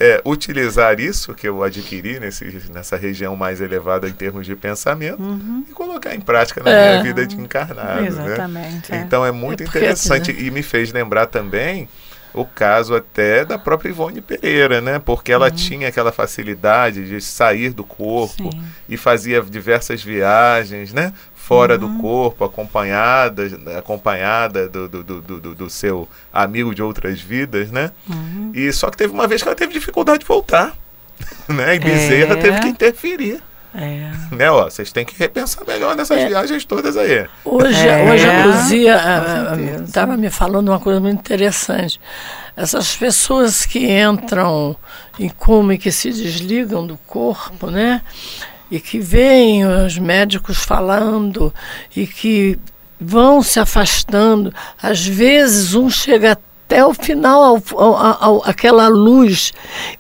[0.02, 5.22] é, utilizar isso que eu adquiri nesse, nessa região mais elevada em termos de pensamento
[5.70, 6.90] e colocar em prática na É.
[6.92, 8.02] minha vida de encarnado.
[8.02, 8.08] né?
[8.08, 8.92] Exatamente.
[8.94, 8.98] é.
[9.02, 11.88] Então é muito É interessante e me fez lembrar também
[12.34, 15.00] o caso até da própria Ivone Pereira, né?
[15.00, 18.64] Porque ela tinha aquela facilidade de sair do corpo Sim.
[18.88, 21.12] e fazia diversas viagens, né?
[21.52, 23.44] Fora do corpo, acompanhada,
[23.78, 27.92] acompanhada do, do, do, do, do seu amigo de outras vidas, né?
[28.10, 28.52] Uhum.
[28.56, 30.74] E só que teve uma vez que ela teve dificuldade de voltar,
[31.50, 31.76] né?
[31.76, 32.38] E Bezerra É.
[32.38, 33.42] teve que interferir,
[33.76, 34.12] É.
[34.32, 34.50] né?
[34.50, 36.28] Ó, vocês têm que repensar melhor nessas É.
[36.30, 37.28] viagens todas aí.
[37.44, 39.02] Hoje, É, hoje a Luzia
[39.86, 42.00] estava me falando uma coisa muito interessante.
[42.56, 44.74] Essas pessoas que entram
[45.20, 48.02] em coma e que se desligam do corpo, né?
[48.72, 51.54] E que veem os médicos falando
[51.96, 52.58] e que
[53.00, 54.54] vão se afastando.
[54.82, 56.32] Às vezes um chega
[56.72, 59.52] até o final, ao, ao, ao, aquela luz.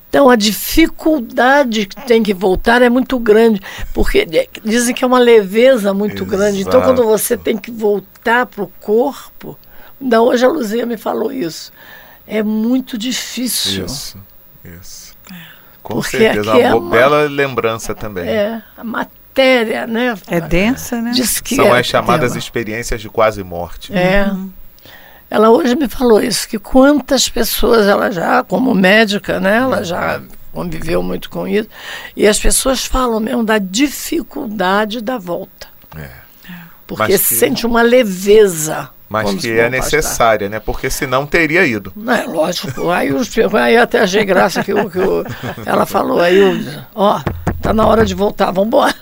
[0.07, 3.61] Então a dificuldade que tem que voltar é muito grande,
[3.93, 4.27] porque
[4.63, 6.29] dizem que é uma leveza muito Exato.
[6.29, 6.61] grande.
[6.61, 9.57] Então quando você tem que voltar para o corpo,
[10.01, 11.71] ainda hoje a Luzia me falou isso,
[12.27, 13.85] é muito difícil.
[13.85, 14.17] Isso,
[14.63, 15.00] isso.
[15.93, 18.27] Com Porque certeza, aqui uma, é uma- bela lembrança também.
[18.27, 20.15] É, a matéria, né?
[20.27, 21.11] É densa, né?
[21.13, 22.39] Diz que São é as chamadas tema.
[22.39, 23.93] experiências de quase morte.
[23.95, 24.29] É.
[25.29, 30.21] Ela hoje me falou isso, que quantas pessoas ela já, como médica, né, ela já
[30.51, 31.69] conviveu muito com isso,
[32.17, 35.67] e as pessoas falam mesmo da dificuldade da volta.
[35.95, 36.09] É.
[36.85, 38.89] Porque que- sente uma leveza.
[39.11, 40.59] Mas quando que é necessária, né?
[40.59, 41.91] Porque senão teria ido.
[41.95, 42.89] Não é lógico.
[42.89, 45.25] Aí, os, aí até achei graça que, o- que o-
[45.65, 46.21] ela falou.
[46.21, 46.57] Aí, eu,
[46.95, 47.19] ó,
[47.61, 48.95] tá na hora de voltar, vamos embora.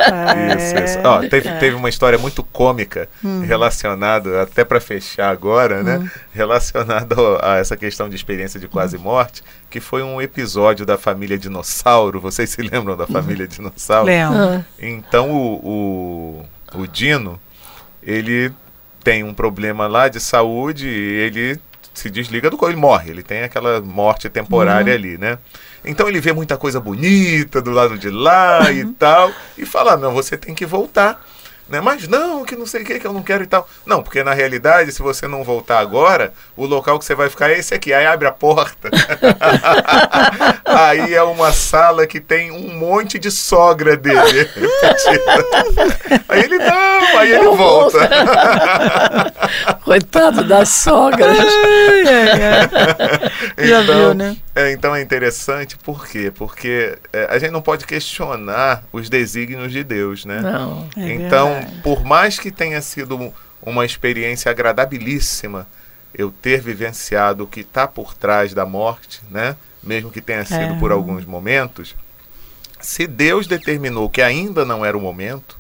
[0.58, 1.00] Isso, isso.
[1.06, 3.08] Ó, teve, teve uma história muito cômica
[3.46, 6.10] relacionada, até para fechar agora, né?
[6.34, 10.98] Relacionada ao- a essa questão de experiência de quase morte, que foi um episódio da
[10.98, 12.20] família Dinossauro.
[12.20, 14.06] Vocês se lembram da família Dinossauro?
[14.08, 14.66] Lembro.
[14.80, 16.44] Então o,
[16.74, 17.40] o, o Dino,
[18.02, 18.52] ele
[19.10, 21.60] tem um problema lá de saúde e ele
[21.96, 25.40] se desliga do corpo, ele morre, ele tem aquela morte temporária ali, né?
[25.84, 30.14] Então ele vê muita coisa bonita do lado de lá e tal, e fala, não,
[30.14, 31.26] você tem que voltar.
[31.70, 31.80] Né?
[31.80, 33.70] Mas não, que não sei o que, que eu não quero e tal.
[33.86, 37.52] Não, porque na realidade, se você não voltar agora, o local que você vai ficar
[37.52, 37.94] é esse aqui.
[37.94, 38.90] Aí abre a porta.
[40.66, 44.50] aí é uma sala que tem um monte de sogra dele.
[46.28, 48.00] aí ele não, aí ele volta.
[49.84, 51.38] coitado das sogras.
[53.58, 54.36] Já viu, né?
[54.60, 56.30] É, então é interessante, por quê?
[56.36, 60.42] Porque é, a gente não pode questionar os desígnios de Deus, né?
[60.42, 60.90] Não.
[60.98, 61.82] É então, verdade.
[61.82, 65.66] por mais que tenha sido uma experiência agradabilíssima
[66.14, 69.56] eu ter vivenciado o que está por trás da morte, né?
[69.82, 70.80] Mesmo que tenha sido É.
[70.80, 71.96] por alguns momentos,
[72.82, 75.58] se Deus determinou que ainda não era o momento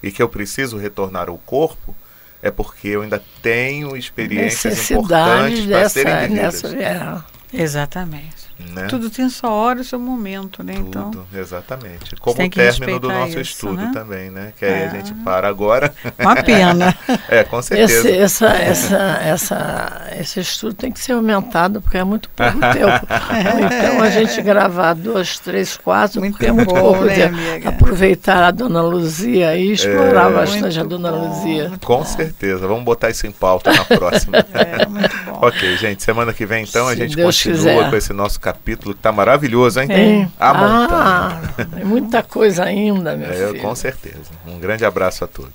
[0.00, 1.92] e que eu preciso retornar ao corpo,
[2.40, 6.84] é porque eu ainda tenho experiências importantes para serem dessa, vividas.
[6.84, 7.37] nessa é.
[7.52, 8.47] Exatamente.
[8.74, 8.86] Né?
[8.88, 10.74] Tudo tem sua hora e seu momento, né?
[10.76, 12.16] Então, Tudo, exatamente.
[12.16, 13.90] Como tem o que término do respeitar nosso isso, estudo né?
[13.92, 14.52] também, né?
[14.58, 14.90] Que aí a É.
[14.90, 15.94] gente para agora.
[16.18, 16.94] uma pena.
[17.28, 18.08] é, com certeza.
[18.10, 23.06] Esse, essa, essa, essa, esse estudo tem que ser aumentado, porque é muito pouco tempo.
[23.64, 27.34] Então a gente gravar duas, três, quatro, Muito porque é muito bom, pouco né, tempo.
[27.36, 27.68] amiga?
[27.68, 30.34] Aproveitar a dona Luzia e explorar É.
[30.34, 31.72] bastante a dona bom, Luzia.
[31.84, 32.66] Com certeza.
[32.66, 34.38] Vamos botar isso em pauta na próxima.
[34.58, 35.38] É, muito bom.
[35.46, 36.02] ok, gente.
[36.02, 37.90] Semana que vem, então, a Se gente Deus continua quiser.
[37.90, 39.88] com esse nosso capítulo que tá maravilhoso, hein?
[39.90, 40.32] Hein?
[40.40, 41.66] A ah, montanha.
[41.74, 43.60] tem muita coisa ainda, meu É, filho.
[43.60, 44.30] com certeza.
[44.46, 45.52] Um grande abraço a todos.